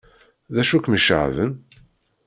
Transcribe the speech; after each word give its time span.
D 0.53 0.55
acu 0.61 0.77
kem-iceɣben? 0.79 1.51